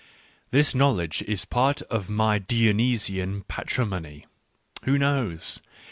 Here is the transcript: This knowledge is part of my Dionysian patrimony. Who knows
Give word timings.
This 0.49 0.73
knowledge 0.73 1.21
is 1.27 1.45
part 1.45 1.83
of 1.83 2.09
my 2.09 2.39
Dionysian 2.39 3.43
patrimony. 3.43 4.25
Who 4.85 4.97
knows 4.97 5.61